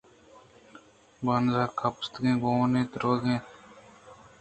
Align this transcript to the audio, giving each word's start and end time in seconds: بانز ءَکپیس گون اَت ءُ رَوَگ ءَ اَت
بانز 1.25 1.53
ءَکپیس 1.63 2.07
گون 2.41 2.73
اَت 2.79 2.91
ءُ 2.95 2.99
رَوَگ 3.01 3.23
ءَ 3.33 3.33
اَت 3.33 3.45